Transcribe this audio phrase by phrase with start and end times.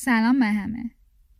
[0.00, 0.90] سلام به همه.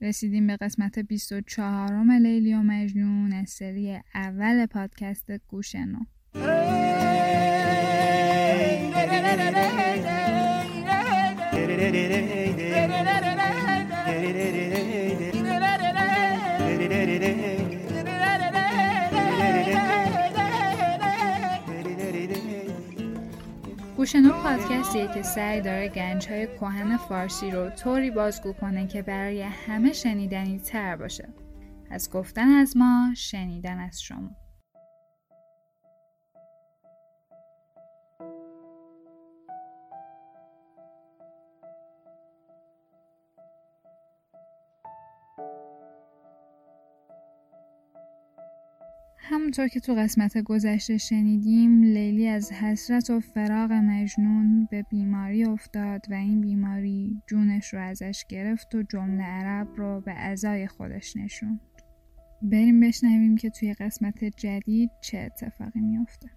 [0.01, 5.99] رسیدیم به قسمت 24 لیلی و مجنون سری اول پادکست گوشنو
[24.09, 29.43] گوشنو پادکستیه که سعی داره گنج های کوهن فارسی رو طوری بازگو کنه که برای
[29.43, 31.29] همه شنیدنی تر باشه.
[31.91, 34.31] از گفتن از ما شنیدن از شما.
[49.31, 56.01] همونطور که تو قسمت گذشته شنیدیم لیلی از حسرت و فراغ مجنون به بیماری افتاد
[56.11, 61.61] و این بیماری جونش رو ازش گرفت و جمله عرب رو به ازای خودش نشوند
[62.43, 66.29] بریم بشنویم که توی قسمت جدید چه اتفاقی میافته.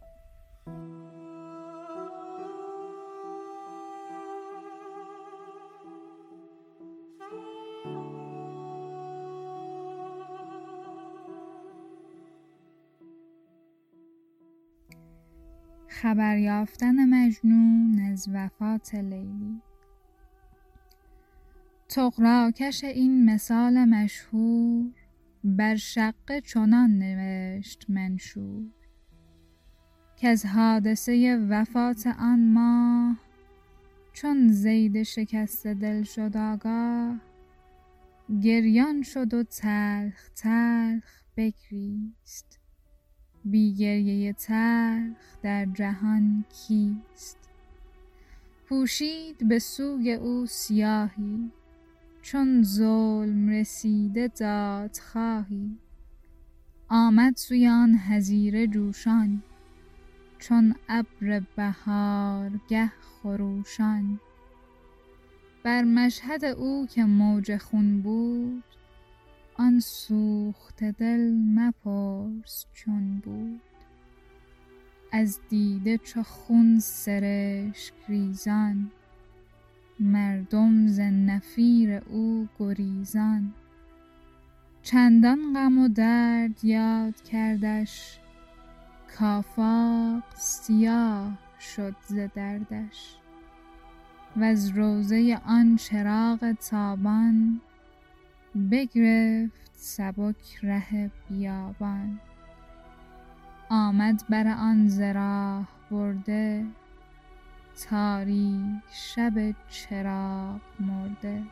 [16.02, 19.61] خبر یافتن مجنون از وفات لیلی.
[21.89, 24.91] تقراکش این مثال مشهور
[25.44, 28.66] بر شق چنان نوشت منشور.
[30.16, 33.17] که از حادثه وفات آن ماه
[34.13, 37.16] چون زید شکست دل شد آگاه
[38.41, 42.60] گریان شد و تلخ تلخ بگریست.
[43.45, 47.38] بی گریه تلخ در جهان کیست؟
[48.70, 51.52] پوشید به سوی او سیاهی
[52.22, 55.78] چون ظلم رسیده دادخواهی
[56.89, 59.44] آمد سوی آن هزیره جوشان
[60.40, 64.19] چون ابر بهارگه خروشان.
[65.63, 68.63] بر مشهد او که موج خون بود
[69.81, 73.62] آن سوخته دل مپرس چون بود.
[75.12, 78.92] از دیده چو خون سرشک ریزان
[80.00, 83.53] مردم ز نفیر او گریزان.
[84.84, 88.19] چندان غم و درد یاد کردش
[89.18, 93.16] کآفاق سیاه شد ز دردش.
[94.38, 97.62] وز روضه آن چراغ تابان
[98.72, 102.19] بگرفت سبک ره بیابان.
[103.69, 106.66] آمد بر آن ز راه برده
[107.89, 111.44] تاریک شب چراغ مرده.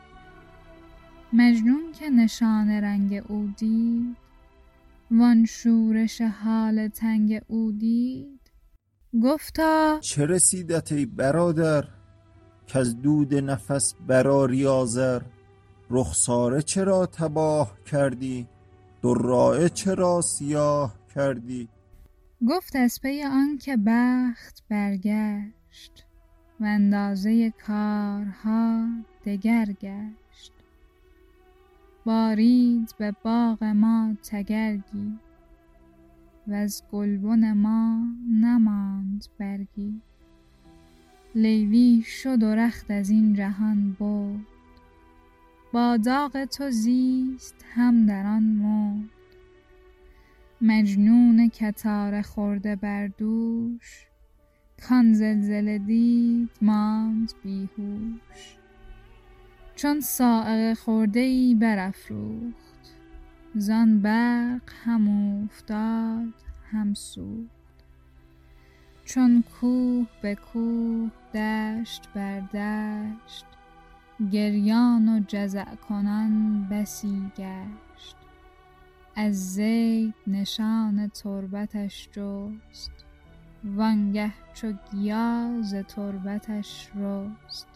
[1.32, 4.16] مجنون که نشان رنگ او دید
[5.10, 8.40] وآن شورش حال تنگ او دید.
[9.22, 11.84] گفتا چه رسیدت ای برادر
[12.66, 15.22] کز دود نفس برآری آذر؟
[15.90, 18.46] رخساره چرا تباه کردی؟
[19.02, 21.68] دراعه چرا سیاه کردی؟
[22.48, 26.06] گفت از پی آنکه بخت برگشت
[26.60, 28.86] و اندازه کارها
[29.24, 30.52] دگر گشت.
[32.04, 35.18] بارید به باغ ما تگرگی
[36.48, 38.04] وز گلبن ما
[38.40, 40.00] نماند برگی.
[41.34, 44.59] لیلی شد و رخت از این جهان برد.
[45.72, 49.10] با داغ تو زیست هم در آن مرد
[50.60, 54.06] مجنون کتاره خورده بر دوش
[54.88, 58.56] کآن زلزله دید ماند بیهوش.
[59.76, 62.94] چون صاعقه خورده ای برافروخت
[63.54, 66.34] زآن برق هم اوفتاد
[66.72, 67.60] هم سوخت.
[69.04, 73.44] چون کوه به کوه دشت بر دشت
[74.20, 78.16] گریان و جزع کنان بسی گشت.
[79.16, 82.90] از زید نشان تربتش جست.
[83.76, 87.66] وآنگه چو گیا ز تربتش رست.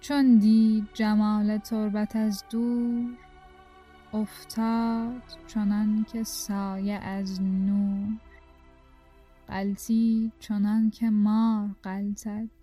[0.00, 3.10] چون دید جمال تربت از دور
[4.12, 8.12] افتاد چنانکه سایه از نور.
[9.48, 12.61] غلتید چنانکه مار غلتد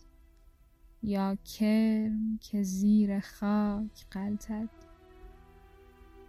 [1.04, 4.70] یا کرم که زیر خاک غلتد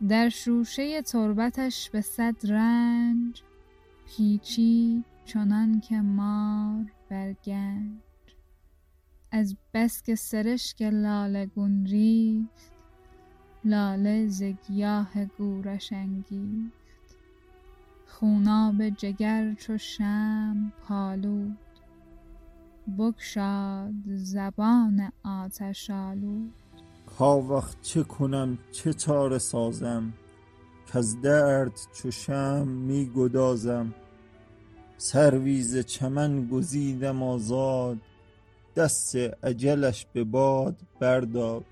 [0.08, 3.42] در شوشه تربتش به صد رنج
[4.06, 7.34] پیچید چنانکه مار بر
[9.32, 12.72] از بس که سرشک لاله گون ریخت
[13.64, 17.16] لاله ز گیاه گورش انگیخت.
[18.06, 21.58] خوناب جگر چو شمع پالود
[22.98, 26.52] بگشاد زبان آتش آلود.
[27.18, 30.12] کاوخ چه کنم چه چاره سازم؟
[30.94, 33.94] کز درد چو شمع می گدازم.
[34.96, 37.98] سروی ز چمن گزیدم آزاد
[38.76, 41.64] دست اجلش به باد برداد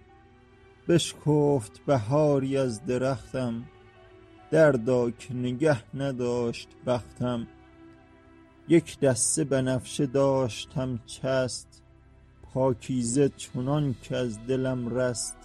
[0.89, 3.65] بشکفت بهاری از درختم
[4.51, 7.47] دردا که نگه نداشت بختم.
[8.69, 11.83] یک دسته بنفشه داشتم چست.
[12.43, 15.37] پاکیزه چنان کز دلم رست.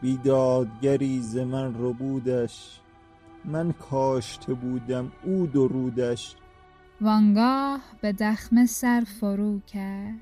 [0.00, 2.80] بیدادگری ز من ربودش.
[3.44, 6.34] من کاشته بودم او درودش.
[7.00, 10.14] وانگاه به دخمه سر فرو کرد.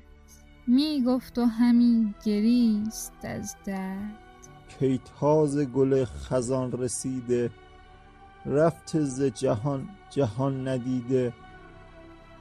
[0.67, 4.19] می گفت و همی گریست از درد.
[4.79, 7.51] کای تازه گل خزان رسیده.
[8.45, 11.33] رفته ز جهان جهان ندیده.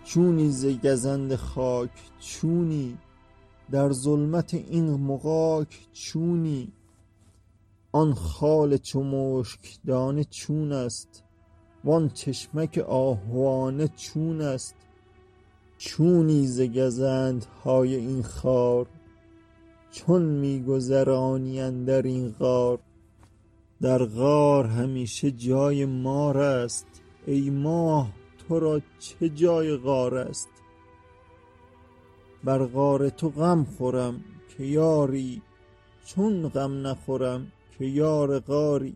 [0.08, 1.90] چونی ز گزند خاک
[2.20, 2.98] چونی
[3.70, 6.72] در ظلمت این مغاک چونی.
[7.92, 11.22] آن خال چو مشک دانه چون است
[11.84, 14.74] وان چشمک آهوانه چون است.
[15.78, 18.86] چونی ز گزندهای این خار
[19.90, 22.78] چون می گذرانی اندر این غار.
[23.80, 26.86] در غار همیشه جای مار است
[27.26, 28.17] ای ماه!
[28.48, 30.48] تو را چه جای غار است؟
[32.44, 35.42] بر غار تو غم خورم که یاری
[36.06, 37.46] چون غم نخورم
[37.78, 38.94] که یار غاری.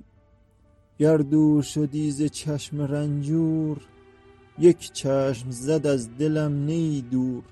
[0.99, 3.77] گر دور شدی ز چشم رنجور
[4.59, 7.43] یک چشم زد از دلم نه ای دور.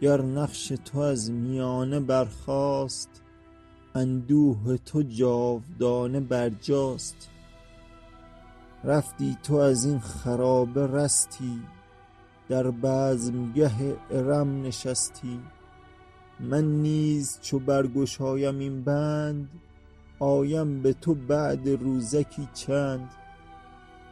[0.00, 3.22] گر نقش تو از میانه برخاست
[3.94, 7.31] اندوه تو جاودانه برجاست.
[8.84, 11.62] رفتی تو از این خرابه رستی
[12.48, 15.40] در بزمگه ارم نشستی.
[16.40, 19.48] من نیز چو برگشایم این بند
[20.18, 23.10] آیم به تو بعد روزکی چند.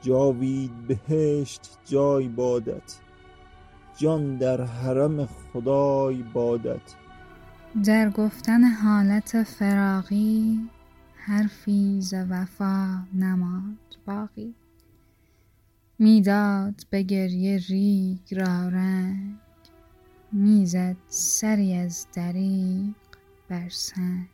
[0.02, 2.99] جاوید بهشت جای بادت
[3.96, 6.94] جان در حرم خدای بادت.
[7.84, 10.61] در گفتن حالت فراقی
[11.22, 14.55] حرفی ز وفا نماند باقی.
[15.99, 19.38] می‌داد به گریه ریگ را رنگ
[20.32, 22.94] می‌زد سری از دریغ
[23.49, 24.28] بر سنگ.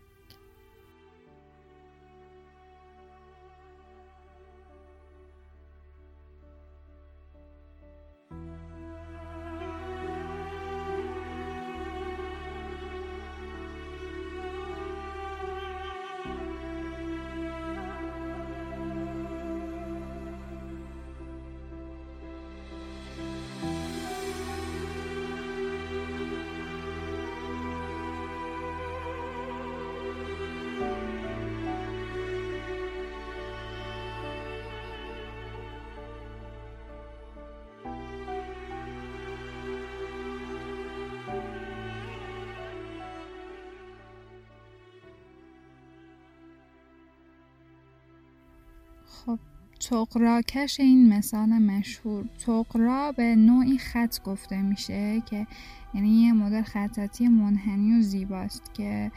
[49.27, 49.39] خب
[49.81, 52.25] تقراکش این مثال مشهور.
[52.47, 55.47] تقرا به نوعی خط گفته میشه که
[55.95, 59.11] یعنی یه مدل خطاطی منحنی و زیباست که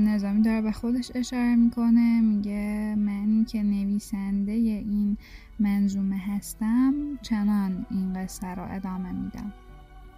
[0.00, 5.16] نظامی داره به خودش اشاره می‌کنه میگه من که نویسنده این
[5.58, 9.52] منظومه هستم چنان این قصه رو ادامه میدم.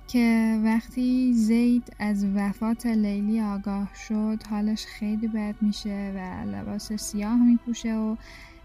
[0.07, 7.37] که وقتی زید از وفات لیلی آگاه شد حالش خیلی بد میشه و لباس سیاه
[7.37, 8.17] میپوشه و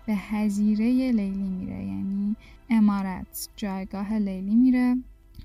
[0.05, 2.35] به هزیره لیلی میره یعنی
[2.69, 4.95] امارت جایگاه لیلی میره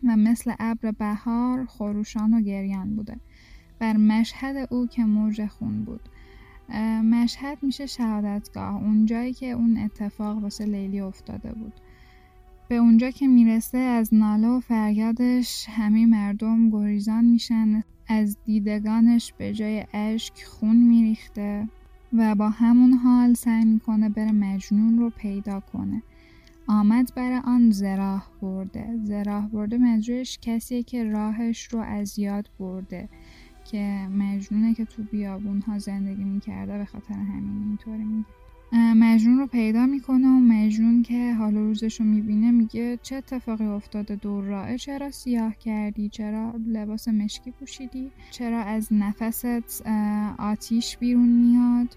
[0.04, 3.16] و مثل ابر بهار خروشان و گریان بوده.
[3.78, 6.00] بر مشهد او که موج خون بود.
[7.04, 11.72] مشهد میشه شهادتگاه اونجایی که اون اتفاق واسه لیلی افتاده بود.
[12.68, 17.82] به اونجا که می‌رسه از ناله و فریادش همه مردم گریزان میشن.
[18.08, 21.68] از دیدگانش به جای اشک خون میریخته.
[22.12, 26.02] و با همون حال سعی می‌کنه بره مجنون رو پیدا کنه.
[26.66, 28.98] آمد برای آن زراح برده.
[29.04, 33.08] زراح برده مجروش کسیه که راهش رو از یاد برده.
[33.64, 38.39] که مجنونه که تو بیابون ها زندگی می‌کرده به خاطر همین اینطوری میگه.
[38.72, 44.16] مجنون رو پیدا می‌کنه و مجنون که حال روزش رو می‌بینه میگه چه اتفاقی افتاده
[44.16, 49.86] دور راه چرا سیاه کردی؟ چرا لباس مشکی پوشیدی؟ چرا از نفست
[50.38, 51.96] آتیش بیرون میاد؟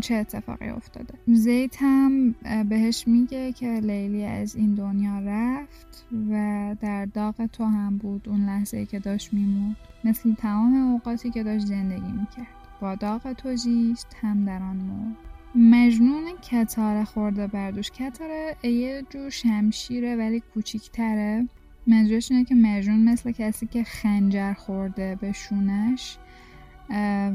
[0.00, 2.34] چه اتفاقی افتاده؟ زید هم
[2.68, 8.46] بهش میگه که لیلی از این دنیا رفت و در داغ تو هم بود اون
[8.46, 12.46] لحظه که داشت میمود مثل تمام اوقاتی که داشت زندگی می‌کرد.
[12.80, 15.16] با داغ تو زیست هم در آن مرد.
[15.56, 17.90] مجنون کتار خورده بردوش.
[17.90, 18.30] کتار
[18.62, 21.48] یه جور شمشیره ولی کوچیکتره.
[21.86, 26.18] منظورش اینه که مجنون مثل کسی که خنجر خورده به شونش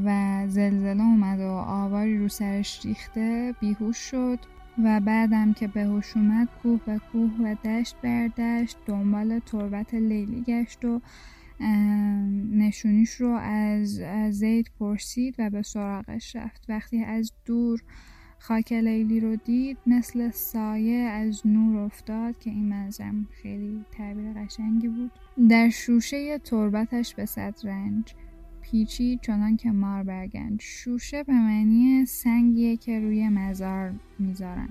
[0.04, 4.38] و زلزله اومد و آواری رو سرش ریخته بیهوش شد
[4.84, 10.42] و بعدم که به هوش اومد کوه و کوه و دشت بردشت دنبال تربت لیلی
[10.46, 11.00] گشت و
[12.52, 14.00] نشونیش رو از
[14.30, 16.64] زید پرسید و به سراغش رفت.
[16.68, 17.82] وقتی از دور
[18.44, 24.88] خاک لیلی رو دید مثل سایه از نور افتاد که این منظرم خیلی تعبیر قشنگی
[24.88, 25.10] بود.
[25.48, 28.14] در شوشه تربتش به صد رنج
[28.62, 34.68] پیچی چنان که مار برگنج شوشه به معنی سنگیه که روی مزار می‌ذارن.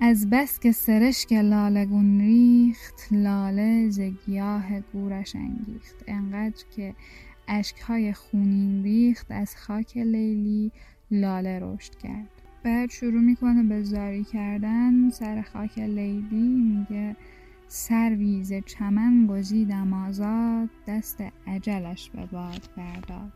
[0.00, 6.04] از بس که سرشک لالگون ریخت لاله ز گیاه گورش انگیخت.
[6.06, 6.94] انقدر که
[7.48, 10.72] اشکهای خونین ریخت از خاک لیلی
[11.10, 12.39] لاله رشد کرد.
[12.62, 17.16] بعد شروع می‌کنه به زاری کردن سر خاک لیلی میگه
[17.68, 23.32] سرویز چمن گزیدم آزاد دست عجلش به باد برداد.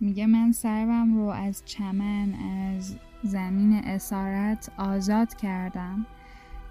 [0.00, 6.06] میگه من سروم رو از چمن از زمین اسارت آزاد کردم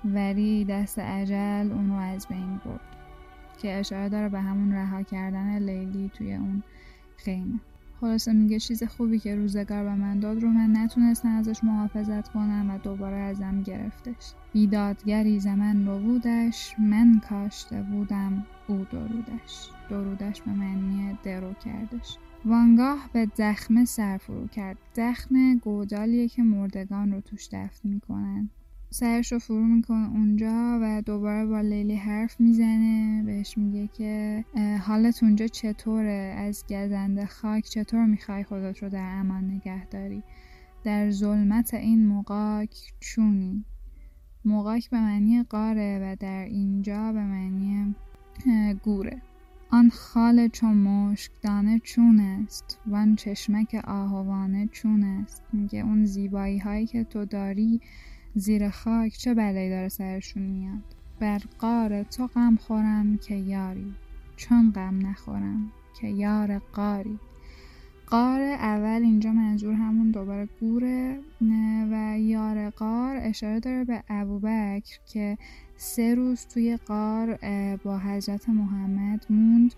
[0.05, 2.95] ولی دست عجل اون رو از بین برد
[3.57, 6.63] که اشاره داره به همون رها کردن لیلی توی اون
[7.17, 7.59] خیمه.
[8.01, 12.69] خلاصه میگه چیز خوبی که روزگار به من داد رو من نتونستم ازش محافظت کنم
[12.69, 14.33] و دوباره ازم گرفتش.
[14.53, 19.69] بیدادگری زمن رو بودش من کاشته بودم او درودش.
[19.89, 22.17] درودش به معنی درو کردش.
[22.45, 24.77] وانگاه به دخمه سر فرو کرد.
[24.95, 28.49] دخمه گودالیه که مردگان رو توش دفن می‌کنن.
[28.89, 33.23] سرش رو فرو می‌کنه اونجا و دوباره با لیلی حرف می‌زنه.
[33.25, 34.45] بهش میگه که
[34.81, 40.23] حالت اونجا چطوره؟ از گزنده خاک چطور می‌خوای خودت رو در امان نگه داری؟
[40.83, 43.65] در ظلمت این مقاک چونی؟
[44.45, 47.95] مقاک به معنی قاره و در اینجا به معنی
[48.83, 49.21] گوره.
[49.71, 55.43] آن خال چون مشک دانه چون است وان چشمک آهوانه چون است.
[55.53, 57.81] میگه اون زیبایی هایی که تو داری
[58.37, 60.83] زیر خاک چه بلایی داره سرشون میاد؟
[61.19, 63.93] بر قار تو غم خورم که یاری
[64.35, 67.19] چون غم نخورم که یار قاری
[68.07, 71.19] قار اول اینجا منظور همون دوباره گوره
[71.91, 75.37] و یار قار اشاره داره به ابوبکر که
[75.77, 77.39] سه روز توی قار
[77.75, 79.73] با حضرت محمد موند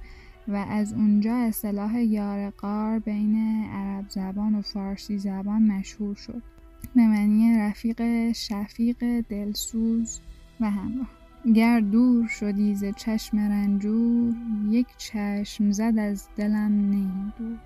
[0.48, 6.57] و از اونجا اصطلاح یار قار بین عرب زبان و فارسی زبان مشهور شد.
[6.96, 10.20] به معنی رفیق شفیق دلسوز
[10.60, 11.10] و همراه.
[11.56, 14.36] گر دور شدی ز چشم رنجور
[14.70, 17.58] یک چشم زد از دلم نه دور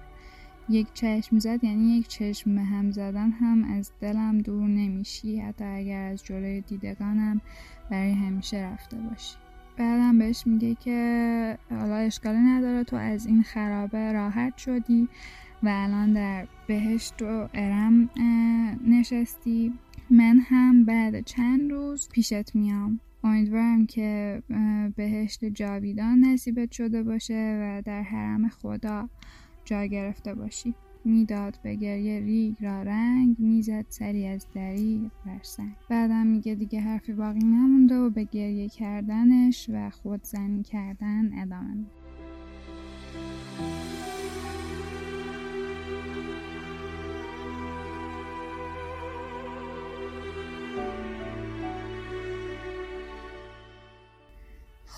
[0.69, 5.39] یک چشم زد یعنی یک چشم به هم زدن هم از دلم دور نمیشی.
[5.39, 7.41] حتی اگر از جلوی دیدگانم
[7.89, 9.35] برای همیشه رفته باشی.
[9.77, 15.07] بعدم بهش میگه که حالا اشکالی نداره تو از این خرابه راحت شدی.
[15.63, 18.09] و الان در بهشت و ارم
[18.87, 19.73] نشستی.
[20.09, 22.99] من هم بعد چند روز پیشت میام.
[23.23, 24.41] امیدوارم که
[24.95, 29.09] بهشت جاویدان نصیبت شده باشه و در حرم خدا
[29.65, 30.75] جا گرفته باشی.
[31.05, 35.39] می‌داد به گریه ریگ را رنگ می‌زد سری از دری بر
[35.89, 41.85] بعدم میگه دیگه حرفی باقی نمونده و به گریه کردنش و خودزنی کردن ادامه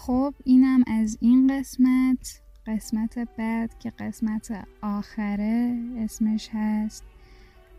[0.05, 2.41] خب اینم از این قسمت.
[2.67, 7.03] قسمت بعد که قسمت آخره اسمش هست.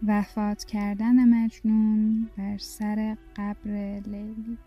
[0.07, 4.59] وفات کردن مجنون بر سر قبر لیلی.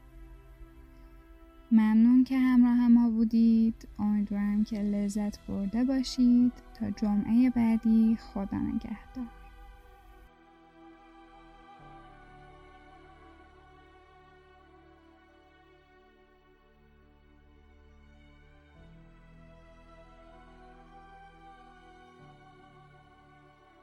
[1.71, 3.87] ممنون که همراه ما بودید.
[3.99, 6.53] امیدوارم که لذت برده باشید.
[6.79, 9.27] تا جمعه بعدی خدا نگهدار.